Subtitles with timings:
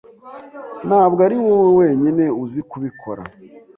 [0.87, 3.23] Ntabwo ari wowe wenyine uzi kubikora.